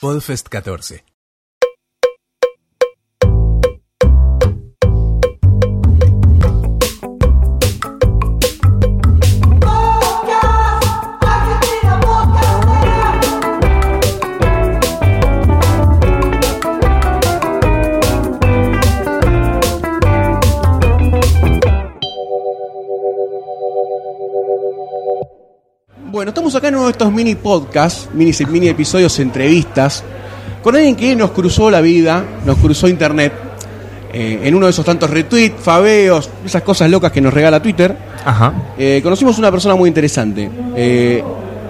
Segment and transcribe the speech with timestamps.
[0.00, 1.00] Podfest 14.
[26.48, 30.02] Estamos acá en uno de estos mini podcasts, mini, mini episodios, entrevistas,
[30.62, 33.34] con alguien que nos cruzó la vida, nos cruzó internet,
[34.14, 37.94] eh, en uno de esos tantos retweets, faveos, esas cosas locas que nos regala Twitter.
[38.24, 38.54] Ajá.
[38.78, 40.50] Eh, conocimos una persona muy interesante.
[40.74, 41.22] Eh,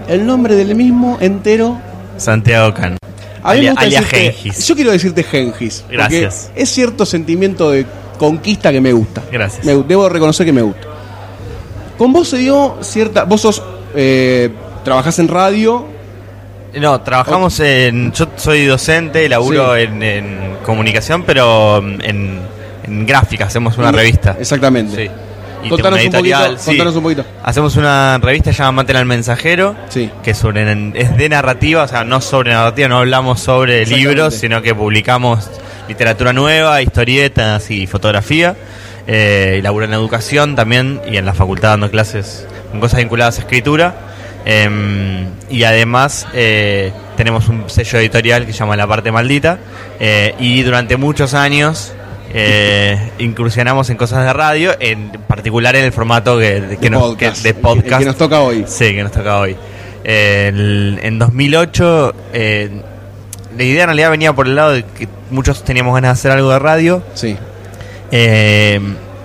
[0.07, 1.77] el nombre del mismo entero.
[2.17, 2.99] Santiago Can.
[3.43, 4.65] A mí me gusta Gengis.
[4.65, 5.85] Yo quiero decirte Gengis.
[5.91, 6.53] Gracias.
[6.55, 7.85] Es cierto sentimiento de
[8.17, 9.23] conquista que me gusta.
[9.33, 9.65] Gracias.
[9.65, 10.87] Me- debo reconocer que me gusta.
[11.99, 13.25] Con vos se dio cierta.
[13.25, 13.61] Vos sos.
[13.95, 14.51] Eh,
[14.89, 15.87] trabajás en radio.
[16.75, 18.13] No, trabajamos en.
[18.13, 19.83] Yo soy docente, laburo Sí.
[19.83, 22.41] en, en comunicación, pero en,
[22.85, 24.37] en gráfica, hacemos una Mm, revista.
[24.39, 24.97] Exactamente.
[25.07, 25.11] Sí.
[25.65, 27.25] Y Contanos un poquito, contanos un poquito.
[27.43, 30.63] Hacemos una revista llamada Maten al Mensajero, que es, sobre,
[30.95, 35.51] es de narrativa, o sea, no sobre narrativa, no hablamos sobre libros, sino que publicamos
[35.89, 38.55] literatura nueva, historietas y fotografía.
[39.09, 43.41] Eh, laburo en educación también y en la facultad dando clases con cosas vinculadas a
[43.41, 43.95] escritura.
[44.51, 49.59] Em, y además eh, tenemos un sello editorial que se llama La Parte Maldita.
[50.01, 51.93] eh, y durante muchos años
[52.33, 57.43] eh, incursionamos en cosas de radio, en particular en el formato que, nos- podcast.
[57.43, 57.93] que- de podcast.
[57.93, 58.65] el que nos toca hoy.
[58.67, 59.55] Sí, que nos toca hoy.
[60.03, 62.71] El- en 2008, eh,
[63.55, 66.31] la idea en realidad venía por el lado de que muchos teníamos ganas de hacer
[66.31, 67.37] algo de radio, Sí.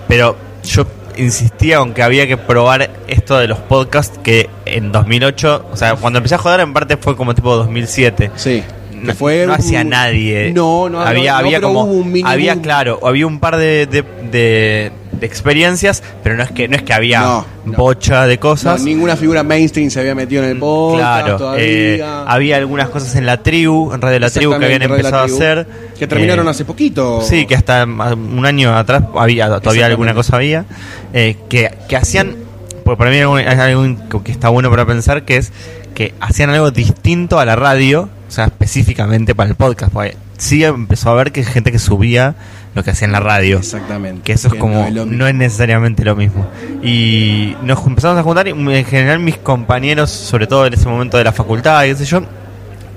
[0.06, 0.86] pero yo
[1.16, 5.96] insistía con que había que probar esto de los podcasts que en 2008, o sea,
[5.96, 8.30] cuando empecé a joder en parte fue como tipo 2007.
[8.36, 8.62] Sí.
[8.92, 10.50] No, fue no un- hacía nadie.
[10.54, 12.62] No, no, había, no, había como, hubo un mini había boom.
[12.62, 14.92] claro, había un par de, de, de-
[15.24, 17.72] de experiencias, pero no es que no es que había No, no.
[17.78, 18.82] bocha de No, cosas.
[18.82, 21.64] ninguna figura mainstream se había metido en el podcast Claro, todavía.
[21.64, 25.24] eh, había algunas cosas en la tribu, en Radio La Tribu que habían empezado a
[25.24, 25.66] hacer.
[25.98, 27.22] Que terminaron eh, hace poquito.
[27.22, 30.64] Sí, que hasta un año atrás había todavía alguna cosa había.
[31.12, 32.36] eh, que, que hacían,
[32.84, 35.52] porque para mí hay algo que está bueno para pensar, que es
[35.94, 39.92] que hacían algo distinto a la radio, o sea, específicamente para el podcast.
[39.92, 42.34] Porque sí empezó a ver que gente que subía
[42.74, 43.58] lo que hacía en la radio.
[43.58, 44.22] Exactamente.
[44.22, 46.46] Que eso es como, no es no necesariamente lo mismo.
[46.82, 51.16] Y nos empezamos a juntar y en general mis compañeros, sobre todo en ese momento
[51.16, 52.22] de la facultad, y qué sé yo,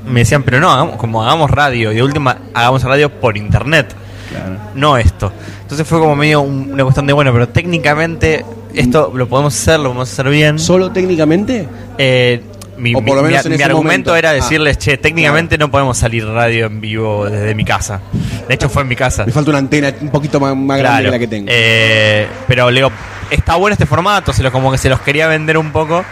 [0.09, 3.93] me decían, pero no, hagamos, como hagamos radio, y de última, hagamos radio por internet,
[4.29, 4.57] Claro.
[4.75, 5.31] no esto.
[5.61, 8.43] Entonces fue como medio un- una cuestión de, bueno, pero técnicamente
[8.73, 10.59] esto lo podemos hacer, lo podemos hacer bien.
[10.59, 11.67] ¿Solo técnicamente?
[11.97, 12.41] Eh,
[12.77, 14.15] mi, O por lo mi- menos mi- en mi ese argumento momento.
[14.15, 18.01] era Ah, decirles, che, técnicamente no podemos salir radio en vivo desde mi casa.
[18.47, 19.25] De hecho fue en mi casa.
[19.25, 21.47] Me falta una antena un poquito más, más grande que la que tengo.
[21.51, 22.91] Eh, pero le digo,
[23.31, 26.03] está bueno este formato, se lo, como que se los quería vender un poco.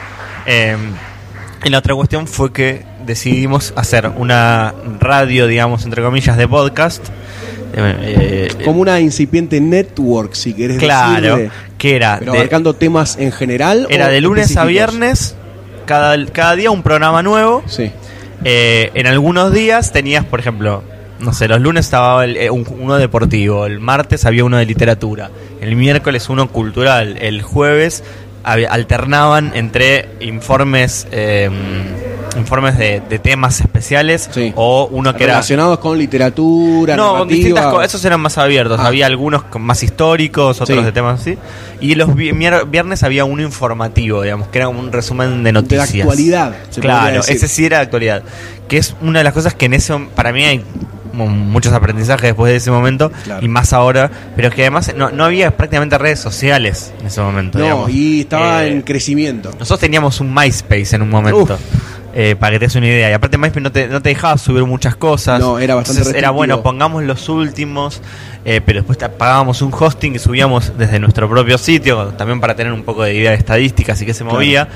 [0.46, 0.76] Eh,
[1.64, 7.08] y la otra cuestión fue que decidimos hacer una radio, digamos, entre comillas, de podcast.
[7.78, 11.52] Eh, eh, Como una incipiente network, si querés claro, decirle.
[11.78, 13.88] que era Pero de, abarcando temas en general.
[13.90, 15.36] era o de lunes a viernes,
[15.86, 17.64] cada, cada día un programa nuevo.
[17.68, 17.92] Sí.
[18.44, 20.84] Eh, en algunos días tenías, por ejemplo,
[21.20, 24.66] no sé, los lunes estaba el- eh, un- uno deportivo, el martes había uno de
[24.66, 25.32] literatura,
[25.62, 28.04] el miércoles uno cultural, el jueves
[28.44, 31.50] había- alternaban entre informes eh,
[32.36, 34.52] informes de, de temas especiales Sí.
[34.56, 37.86] o uno que era Relacionados con literatura, no, con distintas cosas.
[37.88, 38.80] Esos eran más abiertos.
[38.80, 38.88] Ah.
[38.88, 40.84] Había algunos más históricos, otros Sí.
[40.86, 41.38] de temas así.
[41.82, 45.90] Y los viernes había uno informativo, digamos, que era como un resumen de De noticias.
[46.00, 46.54] actualidad.
[46.70, 47.36] se podría Claro, decir.
[47.36, 48.24] ese sí era de actualidad.
[48.68, 50.64] Que es una de las cosas que en ese para mí hay
[51.14, 53.46] muchos aprendizajes después de ese momento Claro.
[53.46, 57.58] y más ahora, pero que además no, no había prácticamente redes sociales en ese momento.
[57.58, 57.90] No, digamos.
[57.92, 59.50] y estaba Eh, en crecimiento.
[59.52, 61.44] nosotros teníamos un MySpace en un momento.
[61.44, 61.52] Uf.
[62.16, 63.10] Eh, para que te des una idea.
[63.10, 65.40] Y aparte MySpace no te, no te dejaba subir muchas cosas.
[65.40, 68.02] No, era bastante Entonces era bueno, pongamos los últimos,
[68.46, 72.56] eh, pero después te- pagábamos un hosting y subíamos desde nuestro propio sitio, también para
[72.56, 74.36] tener un poco de idea de estadísticas y qué se Claro.
[74.38, 74.68] movía.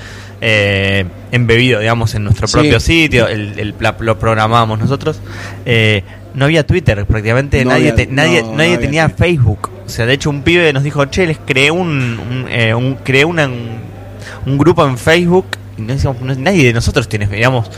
[0.42, 1.04] eh,
[1.34, 2.54] embebido, digamos, en nuestro Sí.
[2.54, 5.20] propio sitio, el, el- lo programábamos nosotros.
[5.66, 6.04] Eh,
[6.34, 9.26] no había Twitter, prácticamente No nadie, había- te- nadie, no, nadie tenía Twitter.
[9.28, 9.70] Facebook.
[9.86, 12.96] O sea, de hecho un pibe nos dijo, che, les creé un, un, eh, un-
[13.04, 13.80] creé una, un,
[14.46, 15.46] un grupo en Facebook
[15.80, 17.70] no decíamos, no- nadie de nosotros tiene, digamos,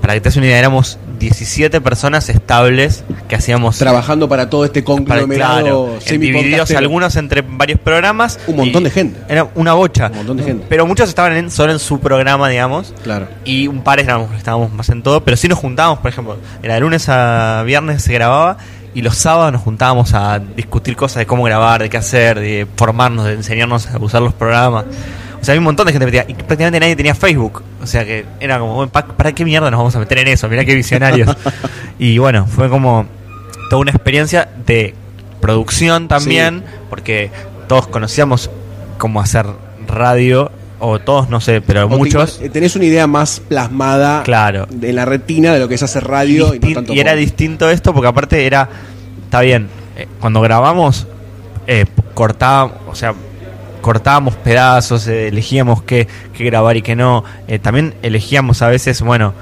[0.00, 4.64] para que te des una idea, éramos 17 personas estables que hacíamos Trabajando para todo
[4.64, 8.40] este conglomerado claro, divididos algunos entre varios programas.
[8.48, 9.20] Un montón de gente.
[9.28, 10.08] Era una bocha.
[10.10, 10.66] Un montón de gente.
[10.68, 12.92] Pero muchos estaban en- solo en su programa, digamos.
[13.04, 13.28] Claro.
[13.44, 15.22] Y un par éramos, estábamos más en todo.
[15.22, 18.56] Pero sí nos juntábamos, por ejemplo, era de lunes a viernes se grababa.
[18.94, 22.66] Y los sábados nos juntábamos a discutir cosas de cómo grabar, de qué hacer, de
[22.76, 24.84] formarnos, de enseñarnos a usar los programas.
[25.42, 26.24] O sea, había un montón de gente metida.
[26.28, 27.62] Y prácticamente nadie tenía Facebook.
[27.82, 30.28] O sea que era como, bueno, ¿pa- ¿para qué mierda nos vamos a meter en
[30.28, 30.48] eso?
[30.48, 31.36] Mirá qué visionarios.
[31.98, 33.06] y bueno, fue como
[33.68, 34.94] toda una experiencia de
[35.40, 37.30] producción también, porque
[37.68, 38.50] todos conocíamos
[38.98, 39.46] cómo hacer
[39.86, 42.40] radio, o todos, no sé, pero O muchos.
[42.52, 44.66] tenés una idea más plasmada Claro.
[44.80, 47.14] en la retina de lo que es hacer radio y, no Distin- tanto y era
[47.14, 48.68] distinto esto porque aparte era
[49.24, 51.06] está bien eh, cuando grabamos
[51.68, 51.84] eh,
[52.14, 53.14] cortábamos o sea
[53.82, 57.24] cortábamos pedazos eh, elegíamos qué, qué grabar y qué no.
[57.46, 59.34] Eh, también elegíamos a veces bueno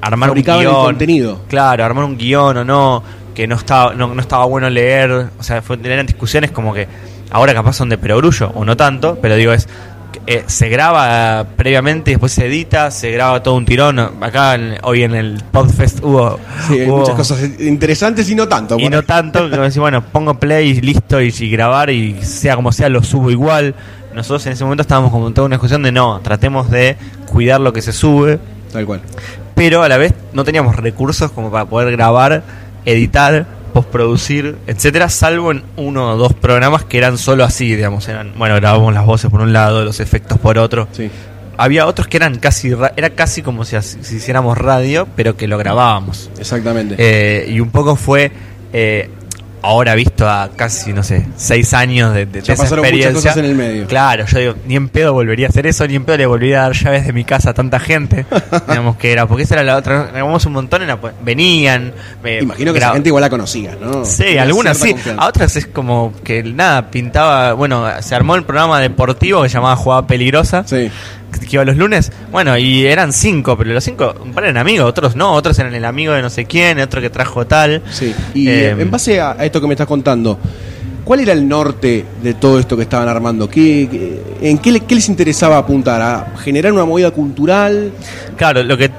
[0.00, 0.74] armar un Fabricaban guion.
[0.84, 1.40] contenido.
[1.48, 3.02] claro armar un guion o no
[3.34, 5.28] que no estaba no, no estaba bueno leer.
[5.38, 6.86] O sea fue, eran discusiones como que
[7.30, 9.68] ahora capaz son de perogrullo o no tanto pero digo es
[10.26, 13.98] eh, se graba previamente después se edita, se graba todo un tirón.
[13.98, 16.38] Acá en- hoy en el Podfest hubo,
[16.68, 18.76] Sí, hay hubo- muchas cosas interesantes y no tanto.
[18.78, 19.04] y no ahí.
[19.04, 22.88] tanto, que decir, bueno, pongo play y listo y, y grabar y sea como sea
[22.88, 23.74] lo subo igual.
[24.14, 27.60] Nosotros en ese momento estábamos como en toda una discusión de no, tratemos de cuidar
[27.60, 28.38] lo que se sube,
[28.72, 29.00] Tal cual.
[29.54, 32.42] pero a la vez no teníamos recursos como para poder grabar,
[32.84, 38.32] editar, postproducir, etcétera, salvo en uno o dos programas que eran solo así, digamos, eran,
[38.36, 40.88] bueno, grabamos las voces por un lado, los efectos por otro.
[40.92, 41.10] Sí.
[41.56, 45.48] Había otros que eran casi, ra- era casi como si, si hiciéramos radio, pero que
[45.48, 46.30] lo grabábamos.
[46.38, 46.94] Exactamente.
[46.98, 48.30] Eh, y un poco fue,
[48.72, 49.10] eh,
[49.62, 52.92] ahora visto a casi, no sé, seis años de, de- Ya de esa pasaron muchas
[52.94, 53.30] experiencia.
[53.30, 53.86] cosas en el medio.
[53.86, 56.60] Claro, yo digo, ni en pedo volvería a hacer eso, ni en pedo le volvería
[56.60, 58.26] a dar llaves de mi casa a tanta gente.
[58.68, 61.92] digamos que era, porque esa era la otra, grabamos un montón, pues, venían.
[62.24, 64.04] eh, Imagino que esa gente igual la conocía, ¿no?
[64.04, 64.90] Sí, Tenía algunas sí.
[64.92, 65.22] confianza.
[65.22, 67.52] A otras es como que nada, pintaba.
[67.54, 70.90] Bueno, se armó el programa deportivo que se llamaba Jugada Peligrosa, Sí.
[71.30, 72.10] Que iba los lunes.
[72.32, 75.74] Bueno, y eran cinco, pero los cinco, un par eran amigos, otros no, otros eran
[75.74, 77.82] el amigo de no sé quién, otro que trajo tal.
[77.90, 78.14] Sí.
[78.34, 80.38] Y Eh, en base a, esto que me estás contando,
[81.04, 83.48] ¿cuál era el norte de todo esto que estaban armando?
[83.48, 86.00] ¿Qué, qué- ¿En qué les interesaba apuntar?
[86.02, 87.92] ¿A generar una movida cultural?
[88.36, 88.90] Claro, lo que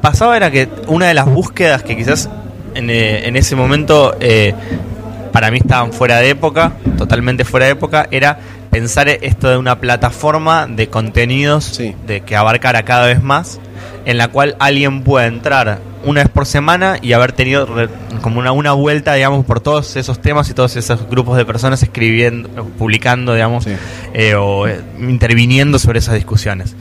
[0.00, 2.28] pasaba era que una de las búsquedas que quizás
[2.74, 4.54] en, eh, en ese momento eh,
[5.32, 8.38] para mí estaban fuera de época, totalmente fuera de época, era
[8.76, 11.94] pensar esto de una plataforma de contenidos Sí.
[12.06, 13.58] de que abarcara cada vez más,
[14.04, 17.88] en la cual alguien pueda entrar una vez por semana y haber tenido re-
[18.20, 21.82] como una, una vuelta, digamos, por todos esos temas y todos esos grupos de personas
[21.82, 23.72] escribiendo, publicando, digamos, Sí.
[24.12, 26.76] eh, o eh, interviniendo sobre esas discusiones.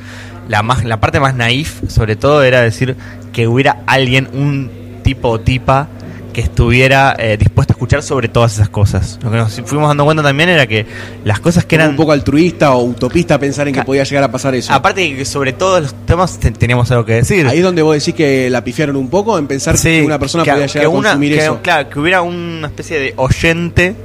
[0.50, 2.96] La, más, la parte más naif, sobre todo, era decir
[3.32, 4.70] que hubiera alguien, un
[5.02, 5.88] tipo o tipa,
[6.36, 9.18] que estuviera eh, dispuesto a escuchar sobre todas esas cosas.
[9.24, 10.86] Lo que nos fuimos dando cuenta también era que
[11.24, 11.92] las cosas que Era eran...
[11.94, 14.74] un poco altruista o utopista pensar en que podía llegar a pasar eso.
[14.74, 17.48] Aparte de que sobre todos los temas te- teníamos algo que decir.
[17.48, 20.20] Ahí es donde vos decís que la pifiaron un poco en pensar Sí, que una
[20.20, 21.60] persona que- podía llegar que a consumir que- eso.
[21.64, 23.96] Claro, que hubiera una especie de oyente.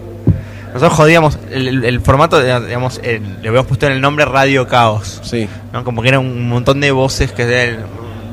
[0.72, 4.68] Nosotros jodíamos el, el- el formato, digamos, el- le habíamos puesto en el nombre Radio
[4.68, 5.20] Caos.
[5.24, 5.48] Sí.
[5.72, 5.82] ¿no?
[5.82, 7.76] Como que era un montón de voces que, de-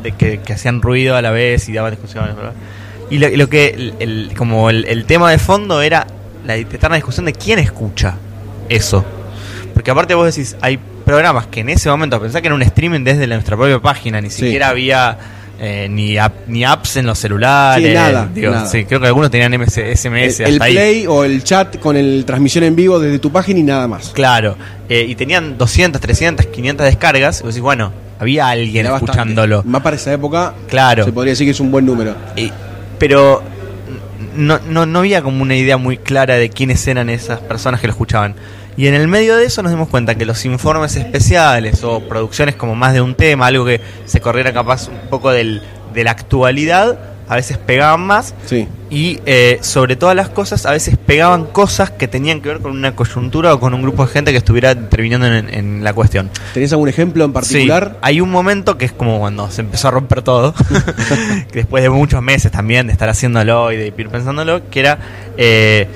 [0.04, 2.36] de que, que hacían ruido a la vez y daban discusiones.
[2.36, 2.54] ¿verdad?
[3.10, 6.06] Y lo, lo que, el, el- como el, el tema de fondo era
[6.46, 8.16] la eterna discusión de quién escucha
[8.70, 9.04] eso.
[9.74, 13.04] Porque aparte vos decís, hay programas que en ese momento, pensá que era un streaming
[13.04, 14.42] desde nuestra propia página, ni Sí.
[14.46, 15.18] siquiera había
[15.60, 17.88] eh, ni, app- ni apps en los celulares.
[17.88, 18.66] Sí, nada, digo, nada.
[18.68, 20.74] sí, creo que algunos tenían MS, SMS El, el hasta ahí.
[20.74, 24.10] play o el chat con el transmisión en vivo desde tu página y nada más.
[24.10, 24.56] Claro,
[24.90, 27.40] eh, y tenían 200, 300, 500 descargas.
[27.40, 29.12] Y vos decís, bueno, había alguien Era bastante.
[29.14, 29.64] escuchándolo.
[29.66, 31.06] Más para esa época, Claro.
[31.06, 32.14] se podría decir que es un buen número.
[32.36, 32.52] Y-
[32.98, 33.44] pero
[34.36, 37.88] no, no, no había como una idea muy clara de quiénes eran esas personas que
[37.88, 38.36] lo escuchaban.
[38.78, 42.56] Y en el medio de eso nos dimos cuenta que los informes especiales o producciones
[42.56, 45.64] como más de un tema, algo que se corriera capaz un poco del,
[45.94, 48.34] de la actualidad, a veces pegaban más.
[48.46, 48.68] Sí.
[48.90, 52.72] Y eh, sobre todas las cosas, a veces pegaban cosas que tenían que ver con
[52.72, 56.30] una coyuntura o con un grupo de gente que estuviera interviniendo en, en la cuestión.
[56.54, 57.90] ¿Tenés algún ejemplo en particular?
[57.92, 60.54] Sí, hay un momento que es como cuando se empezó a romper todo,
[61.52, 64.98] que después de muchos meses también de estar haciéndolo y de ir pensándolo, que era
[65.36, 65.88] eh,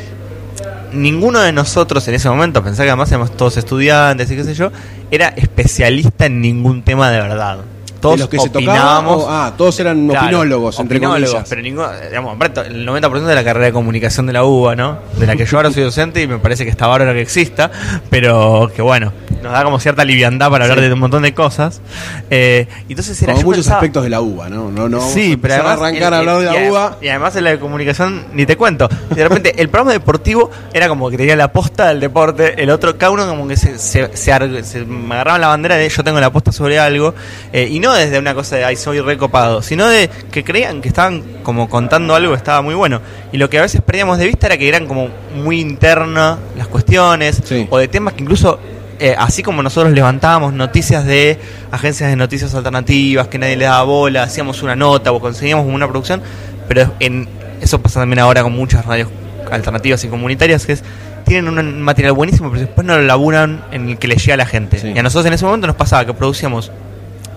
[0.94, 4.54] ninguno de nosotros en ese momento, pensaba que además éramos todos estudiantes y qué sé
[4.54, 4.72] yo,
[5.10, 7.60] era especialista en ningún tema de verdad.
[8.02, 11.50] Todos de los que se o- ah, todos eran Claro, opinólogos, entre opinólogos, comillas.
[11.50, 14.98] Pero ninguno, digamos, el 90% de la carrera de comunicación de la UBA, ¿no?
[15.18, 17.72] De la que yo ahora soy docente y me parece que está bárbaro que exista,
[18.10, 20.86] pero que bueno, nos da como cierta liviandad para hablar Sí.
[20.88, 21.82] de un montón de cosas.
[22.30, 24.70] Eh, entonces era Como muchos pensaba- aspectos de la uva, ¿no?
[24.72, 25.78] No, no vamos Sí, pero además.
[25.80, 26.98] arrancar el- a hablar de y la adem- uva.
[27.02, 28.90] Y además en la comunicación ni te cuento.
[29.12, 32.70] Y de repente el programa deportivo era como que tenía la posta del deporte, el
[32.70, 36.04] otro, cada uno como que se, se, se se- me agarraban la bandera de yo
[36.04, 37.14] tengo la posta sobre algo.
[37.54, 40.88] eh, y no desde una cosa de ay soy recopado, sino de que creían que
[40.90, 43.02] estaban como contando algo que estaba muy bueno.
[43.32, 46.68] Y lo que a veces perdíamos de vista era que eran como muy internas las
[46.68, 47.68] cuestiones, Sí.
[47.70, 48.60] o de temas que incluso
[49.00, 51.40] eh, así como nosotros levantábamos noticias de
[51.72, 55.88] agencias de noticias alternativas, que nadie le daba bola, hacíamos una nota o conseguíamos una
[55.88, 56.22] producción,
[56.68, 57.28] pero en
[57.62, 59.10] eso pasa también ahora con muchas radios
[59.52, 60.84] alternativas y comunitarias, que es
[61.26, 64.38] tienen un material buenísimo, pero después no lo laburan en el que le llega a
[64.38, 64.78] la gente.
[64.80, 64.92] Sí.
[64.94, 66.72] Y a nosotros en ese momento nos pasaba que producíamos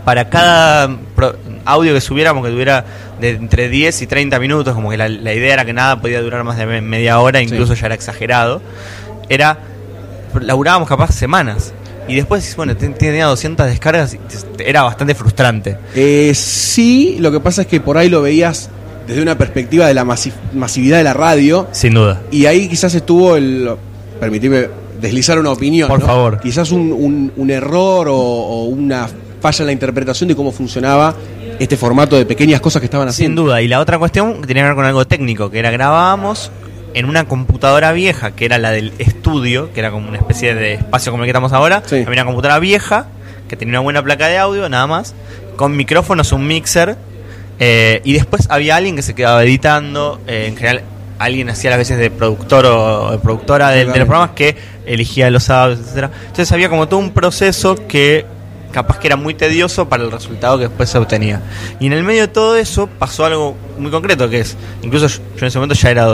[0.04, 0.96] para cada
[1.64, 2.84] audio que subiéramos, que tuviera
[3.20, 6.20] de entre 10 y 30 minutos, como que la, la idea era que nada podía
[6.20, 8.61] durar más de me- media hora, incluso ya era exagerado,
[9.28, 9.58] era,
[10.40, 11.73] laburábamos capaz semanas.
[12.06, 14.18] Y después, bueno, ten- tenía 200 descargas y
[14.58, 15.78] era bastante frustrante.
[15.94, 18.68] Eh, sí, lo que pasa es que por ahí lo veías
[19.06, 21.66] desde una perspectiva de la masi- masividad de la radio.
[21.73, 22.20] Sin duda.
[22.30, 23.70] Y ahí quizás estuvo el.
[24.20, 24.68] Permitime
[25.00, 25.88] deslizar una opinión.
[25.88, 26.06] Por ¿no?
[26.06, 26.40] favor.
[26.40, 29.08] Quizás un, un- un error o, o una
[29.44, 31.14] falla en la interpretación de cómo funcionaba
[31.58, 33.42] este formato de pequeñas cosas que estaban Sin haciendo.
[33.42, 33.60] duda.
[33.60, 36.50] Y la otra cuestión que tenía que ver con algo técnico, que era grabábamos
[36.94, 40.74] en una computadora vieja, que era la del estudio, que era como una especie de
[40.74, 41.82] espacio como el que estamos ahora.
[41.84, 41.96] Sí.
[41.96, 43.08] Había una computadora vieja,
[43.46, 45.14] que tenía una buena placa de audio, nada más,
[45.56, 46.96] con micrófonos, un mixer,
[47.58, 50.84] eh, y después había alguien que se quedaba editando, eh, en general
[51.18, 55.48] alguien hacía las veces de productor o de productora de, los programas que elegía los
[55.50, 58.26] audios, etcétera Entonces había como todo un proceso que
[58.75, 61.40] capaz que era muy tedioso para el resultado que después se obtenía.
[61.81, 65.23] Y en el medio de todo eso pasó algo muy concreto, que es, incluso yo,
[65.40, 66.07] en ese momento ya era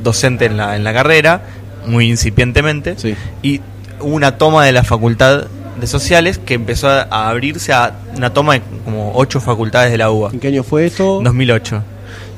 [0.00, 1.42] docente en la, en la carrera,
[1.86, 3.16] muy incipientemente, Sí.
[3.42, 3.60] y
[4.00, 5.46] hubo una toma de la facultad
[5.80, 9.98] de sociales que empezó a, a abrirse a una toma de como ocho facultades de
[9.98, 10.30] la UBA.
[10.32, 11.20] ¿En qué año fue esto?
[11.22, 11.82] 2008.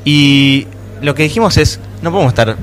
[0.04, 0.66] Y
[1.02, 2.56] lo que dijimos es, no podemos estar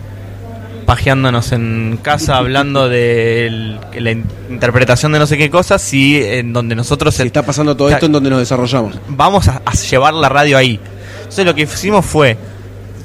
[0.94, 6.54] pajeándonos en casa hablando de la in- interpretación de no sé qué cosas si en
[6.54, 9.00] donde nosotros Si está pasando todo esto en donde nos desarrollamos.
[9.08, 10.80] vamos a, a llevar la radio ahí.
[11.18, 12.38] Entonces lo que hicimos fue,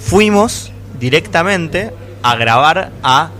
[0.00, 1.90] fuimos directamente
[2.23, 3.30] a grabar a,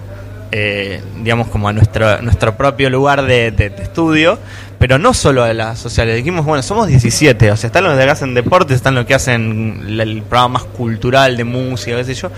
[0.51, 4.39] eh, digamos, como a nuestro, nuestro propio lugar de, de- de estudio,
[4.79, 6.17] pero no solo a las sociales.
[6.17, 9.85] Dijimos, bueno, somos 17, o sea, están los que hacen deportes, están los que hacen
[10.01, 12.31] el programa más cultural de música, qué sé yo.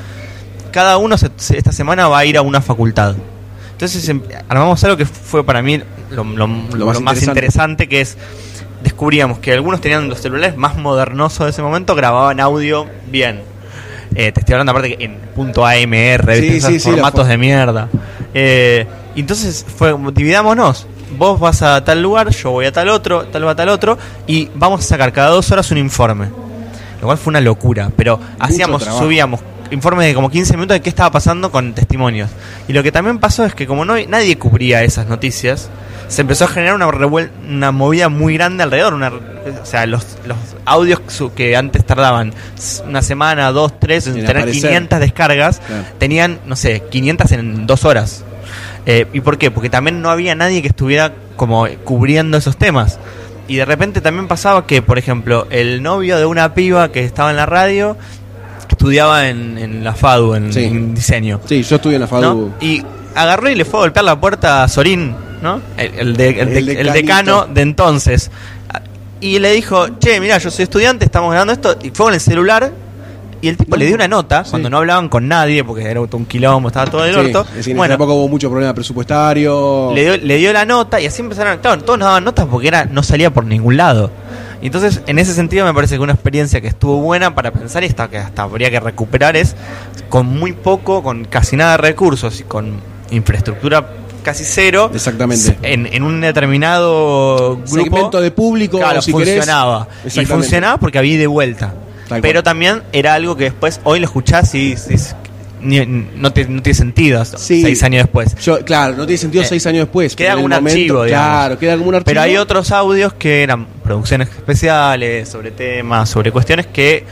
[0.71, 3.15] Cada uno se- se- esta semana va a ir a una facultad.
[3.73, 7.31] Entonces em- armamos algo que fue para mí lo, lo- lo más más, interesante.
[7.31, 8.17] interesante, que es
[8.83, 13.43] descubríamos que algunos tenían los celulares más modernosos de ese momento, grababan audio bien.
[14.15, 16.57] Eh, te estoy hablando aparte que en punto AMR, Sí, ¿viste?
[16.57, 17.89] Esos sí, formatos fo- de mierda.
[18.35, 18.87] Eh,
[19.17, 20.87] entonces fue, dividámonos.
[21.19, 23.99] Vos vas a tal lugar, yo voy a tal otro, tal va a tal otro,
[24.27, 26.27] y vamos a sacar cada dos horas un informe.
[27.00, 29.05] Lo cual fue una locura, pero hacíamos, trabajo.
[29.05, 32.31] subíamos informes de como 15 minutos de qué estaba pasando con testimonios.
[32.69, 35.69] Y lo que también pasó es que como no nadie cubría esas noticias,
[36.09, 38.95] se empezó a generar una, revuel- una movida muy grande alrededor.
[38.95, 41.00] Una, o sea, los, los audios
[41.37, 42.35] que antes tardaban
[42.87, 44.71] una semana, dos, tres, en En tener aparecer.
[44.71, 45.85] 500 descargas, Claro.
[45.99, 48.25] tenían, no sé, 500 en dos horas.
[48.87, 49.50] Eh, ¿Y por qué?
[49.50, 52.99] Porque también no había nadie que estuviera como cubriendo esos temas.
[53.47, 57.31] Y de repente también pasaba que, por ejemplo, el novio de una piba que estaba
[57.31, 57.97] en la radio
[58.80, 60.64] estudiaba en, en la FADU, en, Sí.
[60.64, 61.38] en diseño.
[61.44, 62.22] Sí, yo estuve en la FADU.
[62.58, 62.66] ¿no?
[62.66, 62.82] Y
[63.14, 65.60] agarró y le fue a golpear la puerta a Sorín, ¿no?
[65.76, 66.92] El, el de- el de- El el decanito.
[66.94, 68.30] decano de entonces.
[69.20, 71.76] Y le dijo, che, mira, yo soy estudiante, estamos grabando esto.
[71.82, 72.72] Y fue con el celular.
[73.42, 73.78] Y el tipo No.
[73.78, 74.50] le dio una nota Sí.
[74.50, 77.46] cuando no hablaban con nadie, porque era un quilombo, estaba todo del Sí, orto.
[77.50, 79.92] es decir, en bueno, esa época hubo mucho problema presupuestario.
[79.94, 81.58] le dio, le dio la nota y así empezaron.
[81.58, 84.10] Claro, todos nos daban notas porque era no salía por ningún lado.
[84.62, 87.83] Y entonces, en ese sentido, me parece que una experiencia que estuvo buena para pensar
[87.83, 89.57] y hasta que hasta habría que recuperar es
[90.11, 92.75] con muy poco, con casi nada de recursos y con
[93.11, 93.88] infraestructura
[94.23, 94.90] casi cero.
[94.93, 95.57] Exactamente.
[95.62, 97.67] En, en un determinado grupo.
[97.85, 99.37] Segmento de público, Claro, si querés.
[99.37, 99.88] funcionaba.
[100.05, 100.35] Y Exactamente.
[100.35, 101.73] funcionaba porque había y vuelta.
[102.09, 102.45] Tal Pero cual.
[102.45, 104.76] también era algo que después, hoy lo escuchás y, y-
[105.61, 105.85] ni-
[106.17, 107.62] no, te- no tiene sentido Sí.
[107.62, 108.35] seis años después.
[108.37, 110.14] Yo, claro, no tiene sentido Eh, seis años después.
[110.17, 111.29] queda como un momento- archivo, digamos.
[111.29, 112.07] Claro, queda como un archivo.
[112.07, 117.05] Pero hay otros audios que eran producciones especiales sobre temas, sobre cuestiones que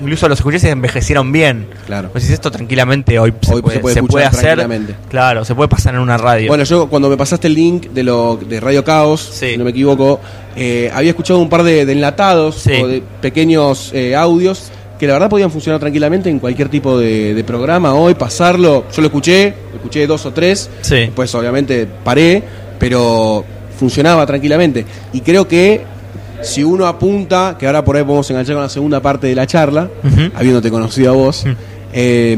[0.00, 1.66] incluso los escuché se envejecieron bien.
[1.86, 2.08] Claro.
[2.10, 4.66] Pues si esto tranquilamente hoy, se, Hoy puede, se puede se puede hacer.
[5.10, 6.48] Claro, se puede pasar en una radio.
[6.48, 9.50] Bueno, yo cuando me pasaste el link de lo de Radio Caos, Sí.
[9.50, 10.18] si no me equivoco,
[10.56, 12.72] eh, había escuchado un par de, de enlatados Sí.
[12.80, 17.32] o de pequeños eh, audios que la verdad podían funcionar tranquilamente en cualquier tipo de,
[17.34, 18.84] de programa hoy, pasarlo.
[18.94, 21.10] Yo lo escuché, lo escuché dos o tres, Sí.
[21.14, 22.42] pues obviamente paré,
[22.78, 23.42] pero
[23.78, 24.84] funcionaba tranquilamente.
[25.14, 25.80] Y creo que
[26.42, 29.46] si uno apunta, que ahora por ahí podemos enganchar con la segunda parte de la
[29.46, 29.88] charla,
[30.34, 31.44] habiéndote conocido a vos,
[31.92, 32.36] eh,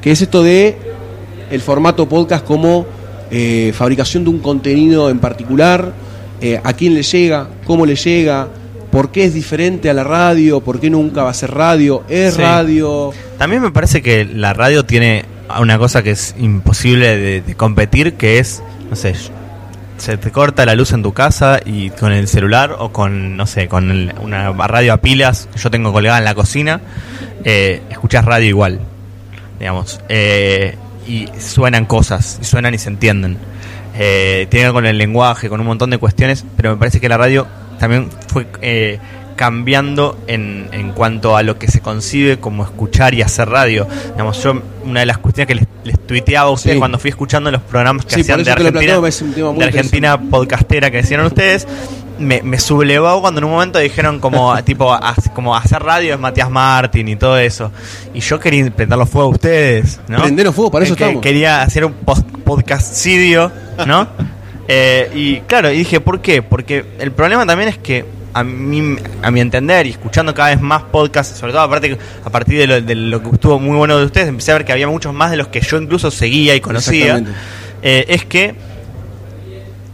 [0.00, 0.76] que es esto de
[1.50, 2.84] el formato podcast como
[3.30, 5.92] eh, fabricación de un contenido en particular,
[6.40, 8.48] eh, a quién le llega, cómo le llega,
[8.92, 12.34] por qué es diferente a la radio, por qué nunca va a ser radio, es
[12.34, 12.42] Sí.
[12.42, 13.10] radio.
[13.38, 15.24] También me parece que la radio tiene
[15.58, 19.14] una cosa que es imposible de, de competir, que es, no sé,
[19.96, 23.46] se te corta la luz en tu casa y con el celular o con, no
[23.46, 26.80] sé, con el- una radio a pilas que yo tengo colgada en la cocina,
[27.44, 28.80] eh, escuchas radio igual,
[29.58, 30.00] digamos.
[30.08, 30.76] Eh,
[31.08, 33.36] y suenan cosas, y suenan y se entienden.
[33.98, 37.00] Eh, tiene que ver con el lenguaje, con un montón de cuestiones, pero me parece
[37.00, 37.46] que la radio
[37.78, 38.98] también fue eh,
[39.36, 43.86] cambiando en, en cuanto a lo que se concibe como escuchar y hacer radio.
[44.12, 46.78] Digamos, yo una de las cuestiones que les, les tuiteaba a ustedes Sí.
[46.78, 50.98] cuando fui escuchando los programas que Sí, hacían de Argentina, planteo, de Argentina podcastera que
[50.98, 51.66] decían ustedes,
[52.18, 56.20] me, me sublevó cuando en un momento dijeron como tipo a- como hacer radio es
[56.20, 57.72] Matías Martín y todo eso.
[58.14, 60.18] Y yo quería prenderlo fuego a ustedes, ¿no?
[60.20, 61.22] Prenderos fuego, para eso que- estamos.
[61.22, 62.26] Quería hacer un post-
[63.86, 64.06] ¿no?
[64.74, 66.40] Eh, y claro, y dije, ¿por qué?
[66.40, 70.62] Porque el problema también es que a mí, a mi entender, y escuchando cada vez
[70.62, 73.98] más podcasts, sobre todo aparte a partir de lo, de lo que estuvo muy bueno
[73.98, 76.54] de ustedes, empecé a ver que había muchos más de los que yo incluso seguía
[76.54, 77.22] y conocía.
[77.82, 78.54] Eh, es que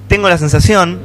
[0.06, 1.00] tengo la sensación,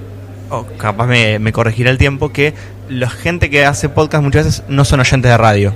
[0.51, 2.53] o capaz me, me corregirá el tiempo, que
[2.89, 5.73] la gente que hace podcast muchas veces no son oyentes de radio.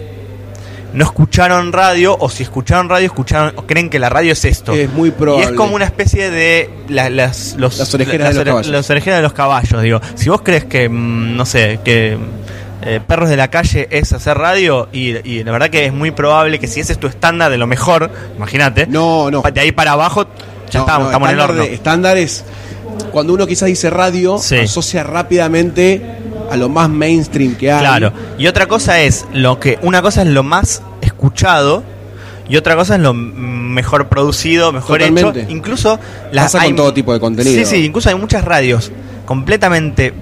[0.93, 4.73] No escucharon radio, o si escucharon radio, escucharon, o creen que la radio es esto.
[4.73, 5.45] Es muy probable.
[5.45, 8.71] Y es como una especie de la- las, los, Las orejeras de los caballos.
[8.71, 10.01] las orejeras de los caballos, digo.
[10.15, 12.17] Si vos crees que, mm, no sé, que
[12.83, 16.11] eh, Perros de la Calle es hacer radio, y, y la verdad que es muy
[16.11, 19.41] probable que si ese es tu estándar de lo mejor, imagínate, No, no.
[19.41, 20.25] de ahí para abajo
[20.69, 21.63] ya No, estamos, no, estamos en el estándar horno.
[21.63, 22.45] de- estándares,
[23.11, 24.57] cuando uno quizás dice radio, Sí.
[24.57, 26.01] asocia rápidamente
[26.49, 27.79] a lo más mainstream que hay.
[27.79, 28.11] Claro.
[28.37, 31.83] Y otra cosa es lo que una cosa es lo más escuchado
[32.49, 35.41] y otra cosa es lo mejor producido, mejor Totalmente.
[35.41, 35.51] hecho.
[35.51, 35.99] Incluso
[36.31, 37.55] las Pasa con todo tipo de contenido.
[37.57, 38.91] Sí, sí, incluso hay muchas radios
[39.25, 40.13] completamente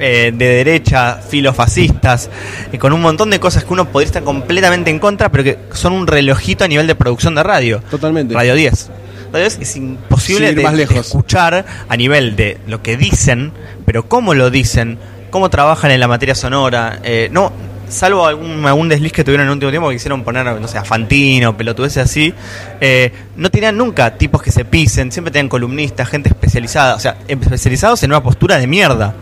[0.00, 2.28] eh, de derecha, filofascistas,
[2.72, 5.58] y con un montón de cosas que uno podría estar completamente en contra, pero que
[5.74, 7.80] son un relojito a nivel de producción de radio.
[7.90, 8.34] Totalmente.
[8.34, 8.90] Radio 10.
[9.32, 13.52] Radio 10 es imposible de, más de escuchar a nivel de lo que dicen,
[13.86, 14.98] pero cómo lo dicen,
[15.30, 17.00] cómo trabajan en la materia sonora.
[17.02, 17.52] eh, no,
[17.92, 20.78] salvo algún, algún desliz que tuvieron en el último tiempo que quisieron poner, no sé,
[20.78, 22.34] a Fantino, pelotudeces así,
[22.80, 27.18] eh, no tenían nunca tipos que se pisen, siempre tenían columnistas, gente especializada, o sea,
[27.28, 29.14] especializados en una postura de mierda,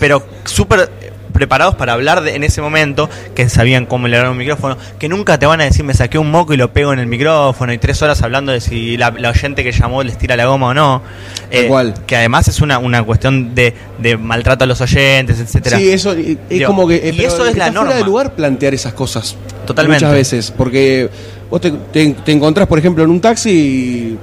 [0.00, 0.90] pero súper
[1.32, 5.38] preparados para hablar de- en ese momento, que sabían cómo le un micrófono, que nunca
[5.38, 7.78] te van a decir me saqué un moco y lo pego en el micrófono y
[7.78, 10.74] tres horas hablando de si la, la oyente que llamó les tira la goma o
[10.74, 11.02] no.
[11.50, 11.94] Eh, Tal cual.
[12.06, 15.78] Que además es una, una cuestión de, de maltrato a los oyentes, etcétera.
[15.78, 16.96] Sí, eso eh, es Digo, como que.
[16.96, 17.90] eh, y pero eso es la está norma.
[17.92, 19.36] fuera de lugar plantear esas cosas.
[19.66, 20.04] Totalmente.
[20.04, 20.50] Muchas veces.
[20.56, 21.08] Porque
[21.50, 24.18] vos te, te- te encontrás, por ejemplo, en un taxi y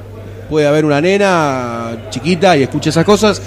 [0.49, 3.41] puede haber una nena chiquita y escucha esas cosas.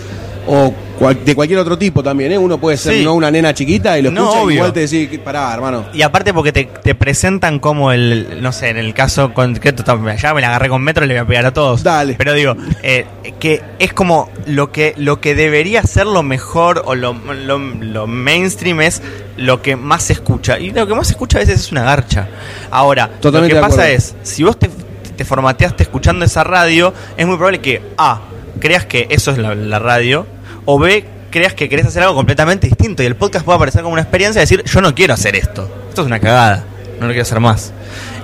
[0.47, 2.39] O cual- de cualquier otro tipo también, ¿eh?
[2.39, 3.05] Uno puede ser Sí.
[3.05, 4.55] no una nena chiquita y lo No, escucha y obvio.
[4.57, 5.87] igual te decís, pará, hermano.
[5.95, 9.85] Y aparte porque te, te presentan como el, no sé, en el caso concreto,
[10.17, 11.83] ya me la agarré con metro y le voy a pegar a todos.
[11.83, 12.15] Dale.
[12.19, 13.07] Pero digo, eh,
[13.39, 18.07] que es como lo que, lo que debería ser lo mejor o lo, lo, lo
[18.07, 19.03] mainstream es
[19.37, 20.59] lo que más se escucha.
[20.59, 22.29] Y lo que más se escucha a veces es una garcha.
[22.71, 24.69] Ahora, Totalmente lo que pasa es, si vos te,
[25.17, 28.21] te formateaste escuchando esa radio, es muy probable que A,
[28.61, 30.27] creas que eso es la, la radio,
[30.71, 33.95] o B, creas que querés hacer algo completamente distinto y el podcast puede aparecer como
[33.95, 36.63] una experiencia de decir, yo no quiero hacer esto, esto es una cagada,
[37.01, 37.73] no lo quiero hacer más.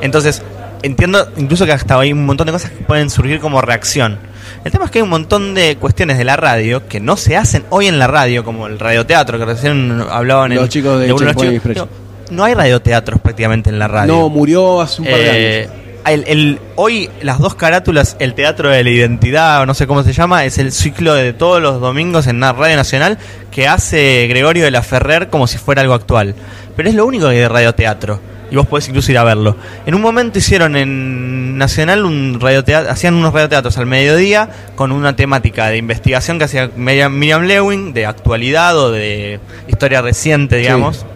[0.03, 0.43] Entonces,
[0.83, 4.19] entiendo incluso que hasta hay un montón de cosas que pueden surgir como reacción.
[4.63, 7.35] El tema es que hay un montón de cuestiones de la radio que no se
[7.39, 11.15] hacen hoy en la radio, como el radioteatro, que recién hablaban en Los chicos de
[11.15, 11.65] uno los chicos.
[11.75, 11.89] Digo,
[12.31, 14.13] No hay radioteatros prácticamente en la radio.
[14.13, 15.84] No, murió hace un par de Eh, años.
[16.07, 20.03] El- el- hoy las dos carátulas, el Teatro de la Identidad, o no sé cómo
[20.03, 23.19] se llama, es el ciclo de todos los domingos en la Radio Nacional
[23.51, 26.35] que hace Gregorio de la Ferrer como si fuera algo actual.
[26.77, 28.21] Pero es lo único que hay de radioteatro.
[28.51, 29.57] Y vos podés incluso ir a verlo.
[29.87, 35.17] En un momento hicieron en Nacional un radioteatro, hacían unos radioteatros al mediodía con una
[35.17, 41.07] temática de investigación que hacía Miriam Miriam Lewin, de actualidad o de historia reciente, digamos.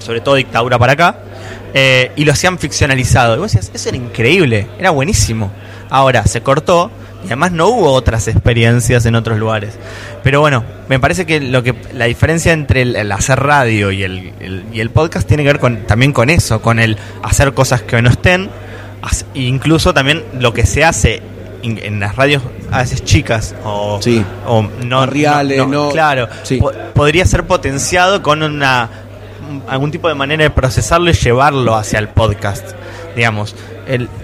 [0.00, 1.16] sobre todo dictadura para acá,
[1.74, 3.36] eh, y lo hacían ficcionalizado.
[3.36, 5.50] Y vos decías, eso era increíble, era buenísimo.
[5.88, 6.90] Ahora se cortó
[7.22, 9.74] y además no hubo otras experiencias en otros lugares.
[10.22, 14.32] Pero bueno, me parece que lo que la diferencia entre el, hacer radio y el,
[14.72, 18.00] y el podcast tiene que ver con, también con eso, con el hacer cosas que
[18.00, 18.48] no estén,
[19.34, 21.22] incluso también lo que se hace
[21.62, 24.00] en las radios a veces chicas o,
[24.46, 26.28] o no, reales, no, claro,
[26.94, 28.88] podría ser potenciado con una
[29.68, 32.72] algún tipo de manera de procesarlo y llevarlo hacia el podcast,
[33.16, 33.54] digamos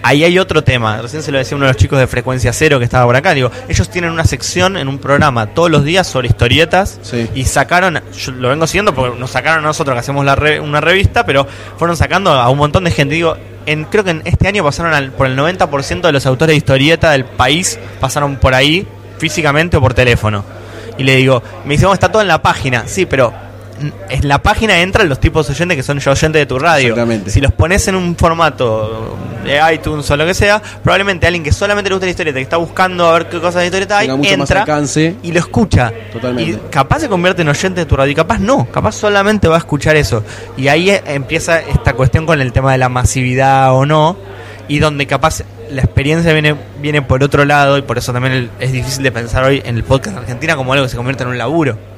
[0.03, 1.01] ahí hay otro tema.
[1.03, 3.35] Recién se lo decía uno de los chicos de Frecuencia Cero que estaba por acá.
[3.35, 7.01] Digo, ellos tienen una sección en un programa todos los días sobre historietas
[7.35, 10.81] y sacaron, yo lo vengo siguiendo porque nos sacaron a nosotros que hacemos la una
[10.81, 13.15] revista, pero fueron sacando a un montón de gente.
[13.15, 13.37] Digo,
[13.67, 17.11] en, creo que en este año pasaron por el 90% de los autores de historieta
[17.11, 18.87] del país, pasaron por ahí
[19.19, 20.45] físicamente o por teléfono.
[20.99, 22.85] Y le digo, me dice, está todo en la página.
[22.87, 23.33] Sí, pero
[24.09, 26.95] en la página entran los tipos oyentes que son yo oyentes de tu radio.
[27.27, 31.53] Si los pones en un formato de iTunes o lo que sea, probablemente alguien que
[31.53, 34.09] solamente le gusta la historieta, que está buscando a ver qué cosas de historieta hay,
[34.09, 34.65] entra
[35.23, 35.93] y lo escucha.
[36.39, 39.57] Y capaz se convierte en oyente de tu radio, y capaz no, capaz solamente va
[39.57, 40.25] a escuchar eso.
[40.57, 44.17] Y ahí e, empieza esta cuestión con el tema de la masividad o no,
[44.69, 48.73] y donde capaz la experiencia viene, viene por otro lado, y por eso también es
[48.73, 51.39] difícil de pensar hoy en el podcast Argentina como algo que se convierte en un
[51.39, 51.95] laburo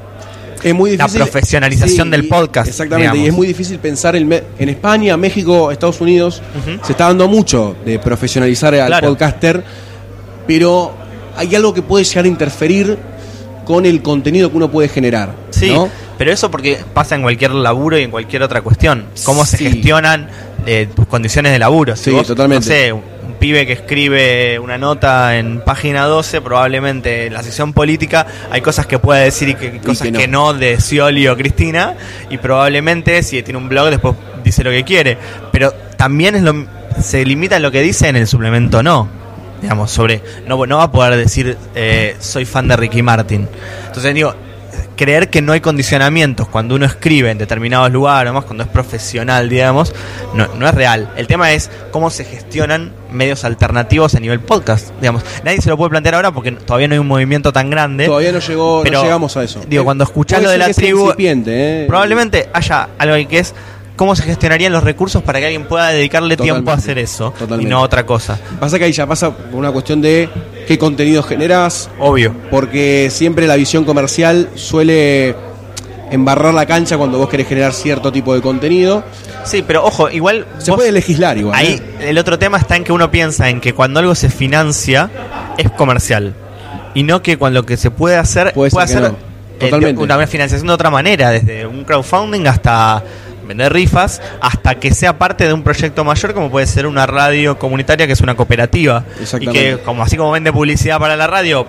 [0.63, 1.19] es muy difícil.
[1.21, 2.69] La profesionalización del podcast.
[2.69, 6.43] Exactamente, y es muy difícil pensar en, en España, México, Estados Unidos.
[6.83, 9.63] Se está dando mucho de profesionalizar al podcaster,
[10.47, 10.93] pero
[11.37, 12.99] hay algo que puede llegar a interferir
[13.65, 15.35] con el contenido que uno puede generar.
[15.51, 15.75] Sí,
[16.17, 19.05] pero eso porque pasa en cualquier laburo y en cualquier otra cuestión.
[19.25, 20.29] Cómo se gestionan
[20.67, 21.97] eh, tus condiciones de laburo.
[21.97, 22.93] sí, totalmente
[23.39, 28.87] pibe que escribe una nota en página 12, probablemente en la sección política hay cosas
[28.87, 30.55] que puede decir y, que, cosas que no.
[30.55, 31.95] de Scioli o Cristina,
[32.31, 35.17] y probablemente si tiene un blog después dice lo que quiere.
[35.53, 36.67] Pero también es lo,
[37.03, 39.09] se limita a lo que dice en el suplemento no.
[39.61, 40.23] Digamos, sobre.
[40.47, 43.49] No, no va a poder decir eh, soy fan de Ricky Martin.
[43.89, 44.33] Entonces digo,
[44.99, 49.49] creer que no hay condicionamientos cuando uno escribe en determinados lugares, más cuando es profesional,
[49.49, 49.95] digamos,
[50.35, 51.11] no, no es real.
[51.17, 55.23] El tema es cómo se gestionan medios alternativos a nivel podcast, digamos.
[55.45, 58.07] Nadie se lo puede plantear ahora porque todavía no hay un movimiento tan grande.
[58.07, 59.61] Todavía no llegó, no llegamos a eso.
[59.69, 61.85] Digo, cuando escuchas lo de la tribu, ¿eh?
[61.87, 63.55] probablemente haya algo que es
[63.99, 67.67] cómo se gestionarían los recursos para que alguien pueda dedicarle tiempo a hacer eso y
[67.67, 68.39] no a otra cosa.
[68.59, 70.31] Pasa que ahí ya pasa por una cuestión de
[70.67, 71.91] qué contenido generas.
[71.99, 72.33] Obvio.
[72.51, 75.35] Porque siempre la visión comercial suele
[76.13, 79.03] embarrar la cancha cuando vos querés generar cierto tipo de contenido.
[79.45, 80.47] Sí, pero ojo, igual...
[80.59, 81.59] Se puede legislar igual.
[81.59, 82.11] Ahí ¿eh?
[82.11, 85.11] el otro tema está en que uno piensa en que cuando algo se financia
[85.59, 86.35] es comercial.
[86.95, 89.13] Y no que cuando lo que se puede hacer puede, ser
[89.97, 93.03] una financiación de otra manera, desde un crowdfunding hasta
[93.49, 97.59] vender rifas hasta que sea parte de un proyecto mayor como puede ser una radio
[97.59, 99.05] comunitaria que es una cooperativa.
[99.41, 101.67] Y que como así como vende publicidad para la radio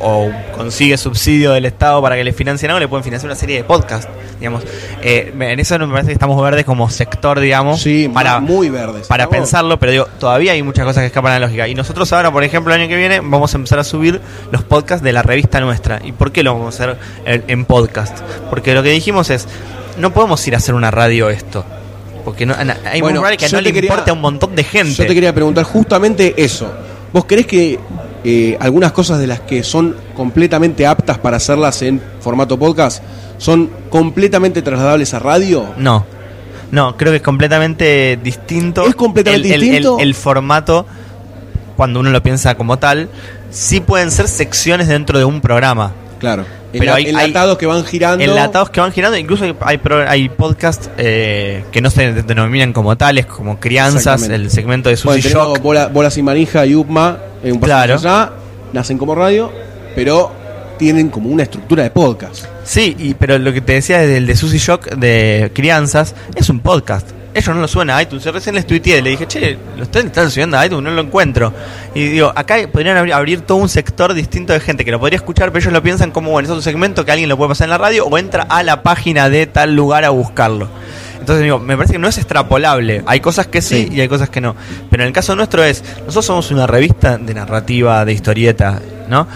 [0.00, 3.56] o, consigue subsidio del Estado para que le financien algo le pueden financiar una serie
[3.56, 4.06] de podcasts
[4.38, 4.62] digamos.
[5.02, 9.06] Eh, en eso me parece que estamos verdes como sector digamos sí, para muy verdes
[9.08, 11.66] para pensarlo pero digo todavía hay muchas cosas que escapan a la lógica.
[11.68, 14.62] Y nosotros ahora por ejemplo el año que viene vamos a empezar a subir los
[14.62, 16.00] podcasts de la revista nuestra.
[16.04, 19.48] Y por qué lo vamos a hacer en podcast porque lo que dijimos es
[19.98, 21.64] no podemos ir a hacer una radio esto.
[22.24, 22.54] Porque no,
[22.90, 24.94] hay bueno, que no le importa a un montón de gente.
[24.94, 26.72] Yo te quería preguntar justamente eso.
[27.12, 27.78] ¿Vos crees que
[28.24, 33.02] eh, algunas cosas de las que son completamente aptas para hacerlas en formato podcast
[33.36, 35.74] son completamente trasladables a radio?
[35.76, 36.06] No.
[36.70, 38.86] No, creo que es completamente distinto.
[38.86, 39.98] Es completamente distinto.
[40.00, 40.86] el formato,
[41.76, 43.10] cuando uno lo piensa como tal,
[43.50, 45.92] sí pueden ser secciones dentro de un programa.
[46.18, 46.46] Claro.
[46.78, 48.24] Pero hay, enlatados que van girando.
[48.24, 49.16] Enlatados que van girando.
[49.16, 54.88] Incluso hay, hay podcasts eh, que no se denominan como tales, como Crianzas, el segmento
[54.88, 55.60] de Sushi Shock.
[55.60, 57.96] Bola, Bolas y Manija y Upma, un claro.
[58.72, 59.52] nacen como radio,
[59.94, 60.32] pero
[60.78, 62.46] tienen como una estructura de podcast.
[62.64, 66.60] Sí, y, pero lo que te decía del de Sushi Shock de Crianzas es un
[66.60, 68.24] podcast ellos no lo suben a iTunes.
[68.24, 71.52] Recién les tuiteé, le dije, che, lo están, están subiendo a iTunes, no lo encuentro.
[71.94, 75.50] Y digo, acá podrían abrir, todo un sector distinto de gente que lo podría escuchar,
[75.50, 77.70] pero ellos lo piensan como, bueno, es otro segmento que alguien lo puede pasar en
[77.70, 80.68] la radio o entra a la página de tal lugar a buscarlo.
[81.18, 83.02] Entonces digo, me parece que no es extrapolable.
[83.06, 84.54] Hay cosas que sí, y hay cosas que no.
[84.90, 89.26] Pero en el caso nuestro es, nosotros somos una revista de narrativa, de historieta, ¿no?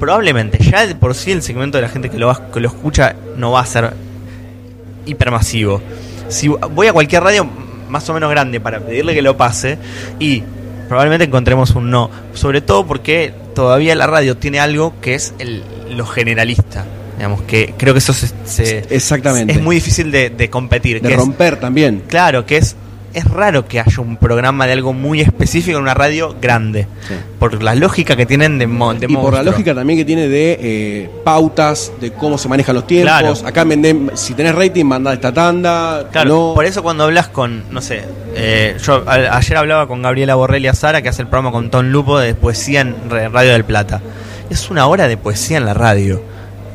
[0.00, 3.52] Probablemente ya por sí el segmento de la gente que lo, que lo escucha no
[3.52, 3.92] va a ser
[5.06, 5.80] hipermasivo
[6.28, 7.46] si voy a cualquier radio
[7.88, 9.78] más o menos grande para pedirle que lo pase
[10.18, 10.42] y
[10.88, 12.10] probablemente encontremos un no.
[12.34, 16.84] Sobre todo porque todavía la radio tiene algo que es el, lo generalista.
[17.16, 19.52] Digamos que creo que eso se, se- Exactamente.
[19.52, 21.00] es muy difícil de, de competir.
[21.00, 22.02] De que es- romper también.
[22.08, 22.74] claro, que es,
[23.14, 26.86] es raro que haya un programa de algo muy específico en una radio grande.
[27.08, 27.14] Sí.
[27.38, 30.28] Por la lógica que tienen de, mo- de Y por la lógica también que tiene
[30.28, 33.10] de eh, pautas, de cómo se manejan los tiempos.
[33.10, 33.34] Claro.
[33.48, 36.08] Acá vendé, si tenés rating, manda esta tanda.
[36.12, 36.52] Claro, no.
[36.54, 40.74] por eso cuando hablas con, no sé, eh, yo a- ayer hablaba con Gabriela Borrelia
[40.74, 44.00] Sara, que hace el programa con Ton Lupo de poesía en Radio del Plata.
[44.50, 46.20] Es una hora de poesía en la radio.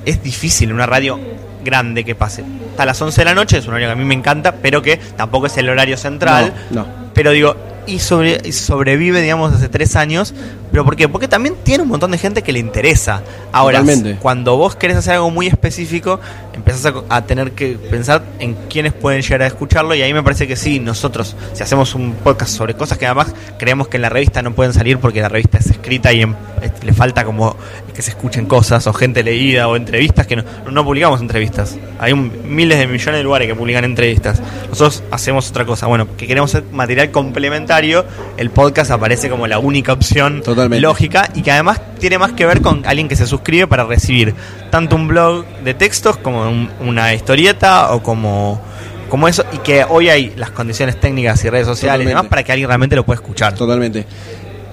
[0.06, 1.20] Es difícil una radio
[1.64, 2.44] grande que pase.
[2.80, 4.82] Hasta las 11 de la noche, es un horario que a mí me encanta, pero
[4.82, 6.54] que tampoco es el horario central.
[6.70, 6.88] No, no.
[7.14, 10.34] Pero digo, y, sobre, y sobrevive, digamos, hace tres años.
[10.72, 11.08] ¿Pero por qué?
[11.10, 13.24] Porque también tiene un montón de gente que le interesa.
[13.52, 14.20] Ahora, Totalmente.
[14.22, 16.20] cuando vos querés hacer algo muy específico,
[16.54, 19.96] empezás a, a tener que pensar en quiénes pueden llegar a escucharlo.
[19.96, 23.34] Y ahí me parece que sí, nosotros, si hacemos un podcast sobre cosas que además
[23.58, 26.36] creemos que en la revista no pueden salir porque la revista es escrita y en-
[26.62, 27.56] es- le falta como
[27.96, 31.78] que se escuchen cosas o gente leída o entrevistas que no, no publicamos entrevistas.
[32.00, 34.42] Hay un- miles de millones de lugares que publican entrevistas.
[34.70, 35.88] Nosotros hacemos otra cosa.
[35.88, 38.06] Bueno, que queremos hacer material complementario,
[38.38, 40.59] el podcast aparece como la única opción Totalmente.
[40.68, 44.34] Lógica y que además tiene más que ver con alguien que se suscribe para recibir
[44.70, 48.62] tanto un blog de textos como un- una historieta o como
[49.10, 52.44] como eso y que hoy hay las condiciones técnicas y redes sociales y demás para
[52.44, 53.56] que alguien realmente lo pueda escuchar.
[53.56, 54.06] Totalmente.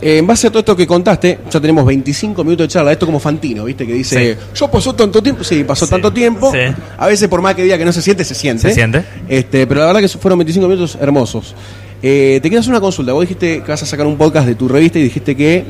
[0.03, 2.93] Eh, en base a todo esto que contaste, ya tenemos 25 minutos de charla.
[2.93, 3.87] Esto como Fantino, ¿viste?
[3.87, 4.41] Que dice, Sí.
[4.55, 5.43] yo pasó tanto tiempo.
[5.43, 6.53] Sí, pasó Sí, tanto tiempo.
[6.53, 6.59] sí.
[6.99, 8.69] A veces, por más que diga que no se siente, se siente.
[8.69, 9.03] ¿Se siente?
[9.27, 11.55] Este, pero la verdad que fueron 25 minutos hermosos.
[12.03, 13.13] Eh, te quiero hacer una consulta.
[13.13, 15.65] Vos dijiste que vas a sacar un podcast de tu revista y dijiste que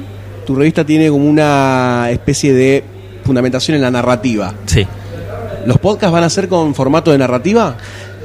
[0.47, 2.85] tu revista tiene como una especie de
[3.25, 4.55] fundamentación en la narrativa.
[4.67, 4.87] Sí.
[5.67, 7.77] ¿Los podcasts van a ser con formato de narrativa?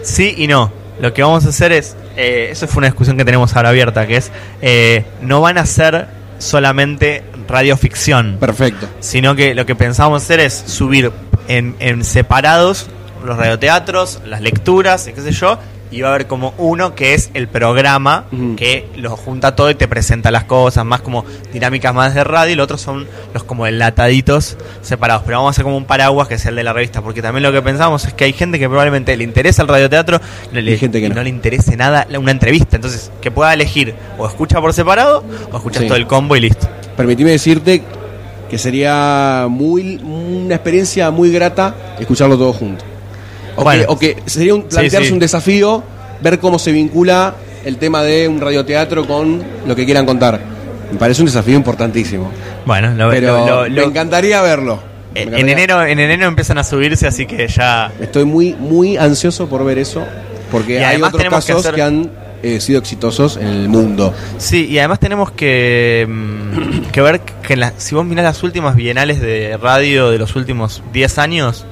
[0.03, 0.71] Sí y no.
[0.99, 4.05] Lo que vamos a hacer es, eh, eso fue una discusión que tenemos ahora abierta,
[4.05, 8.87] que es, eh, no van a ser solamente radioficción, Perfecto.
[8.99, 11.11] sino que lo que pensamos hacer es subir
[11.47, 12.87] en, en separados
[13.25, 15.57] los radioteatros, las lecturas, y qué sé yo,
[15.91, 18.25] y va a haber como uno que es el programa
[18.55, 22.53] que lo junta todo y te presenta las cosas, más como dinámicas más de radio,
[22.53, 25.23] y los otros son los como enlataditos separados.
[25.25, 27.43] Pero vamos a hacer como un paraguas que es el de la revista, porque también
[27.43, 30.19] lo que pensamos es que hay gente que probablemente le interesa el radioteatro
[30.53, 31.15] no le, Y gente que y no.
[31.15, 32.77] no le interese nada una entrevista.
[32.77, 35.87] Entonces, que pueda elegir o escucha por separado o escuchas Sí.
[35.87, 36.67] todo el combo y listo.
[36.95, 37.83] Permitime decirte
[38.49, 42.85] que sería muy una experiencia muy grata escucharlo todo junto.
[43.61, 43.83] O, Bueno.
[43.83, 45.13] que, o que sería un, plantearse sí.
[45.13, 45.83] un desafío
[46.21, 50.39] ver cómo se vincula el tema de un radioteatro con lo que quieran contar.
[50.91, 52.31] Me parece un desafío importantísimo.
[52.65, 54.79] Bueno, lo, Pero lo- lo- me encantaría verlo.
[55.13, 57.91] Me En, en enero, en enero empiezan a subirse, así que ya.
[57.99, 60.03] Estoy muy, muy ansioso por ver eso,
[60.51, 62.09] porque Y hay otros que casos que, han
[62.43, 64.13] eh, sido exitosos en el mundo.
[64.37, 68.75] Sí, y además tenemos que, mm, que ver que la- si vos mirás las últimas
[68.75, 71.65] bienales de radio de los últimos 10 años,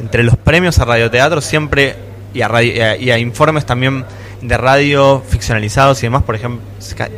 [0.00, 1.96] entre los premios a radioteatro siempre,
[2.34, 4.04] y a, radio- y a, y a informes también
[4.42, 6.60] de radio ficcionalizados y demás, por ejemplo,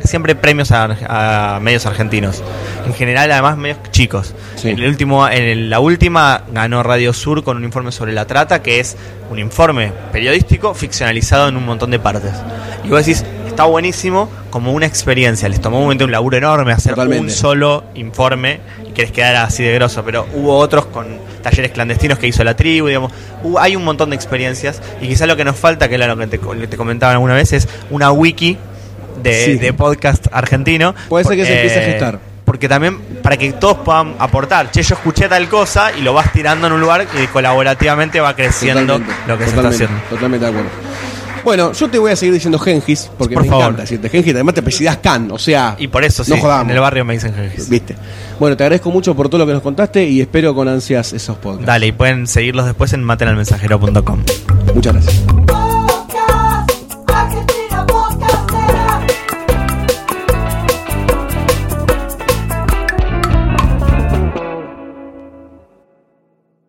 [0.03, 2.41] siempre premios a, a medios argentinos.
[2.85, 4.33] En general, además, medios chicos.
[4.55, 4.69] Sí.
[4.69, 8.61] En, el último, en la última ganó Radio Sur con un informe sobre la trata,
[8.61, 8.95] que es
[9.29, 12.31] un informe periodístico ficcionalizado en un montón de partes.
[12.85, 13.25] Y vos decís,
[13.59, 15.49] está buenísimo como una experiencia.
[15.49, 17.25] Les tomó un momento un laburo enorme hacer Totalmente.
[17.25, 20.01] un solo informe y que les quedara así de grosso.
[20.05, 21.05] Pero hubo otros con
[21.43, 23.11] talleres clandestinos que hizo la tribu, digamos.
[23.43, 26.15] Hubo- hay un montón de experiencias y quizá lo que nos falta, que era lo
[26.15, 28.57] que te, te comentaba alguna vez, es una wiki
[29.21, 29.55] de, Sí.
[29.57, 30.95] de podcast argentino.
[31.09, 32.19] Puede ser que se empiece a gestar.
[32.45, 36.31] Porque también, para que todos puedan aportar, che, yo escuché tal cosa y lo vas
[36.31, 39.97] tirando en un lugar y colaborativamente va creciendo Totalmente, lo que se está haciendo.
[40.09, 40.69] Totalmente de acuerdo.
[41.43, 43.63] Bueno, yo te voy a seguir diciendo Gengis, porque Por me favor.
[43.65, 46.65] encanta decirte Gengis, además te apellidas Khan, o sea, Y por eso, sí, no jodamos.
[46.69, 47.69] en el barrio me dicen Gengis.
[47.69, 47.95] ¿Viste?
[48.39, 51.37] Bueno, te agradezco mucho por todo lo que nos contaste y espero con ansias esos
[51.37, 51.65] podcasts.
[51.65, 54.23] Dale, y pueden seguirlos después en matenalmensajero.com.
[54.73, 55.68] Muchas gracias.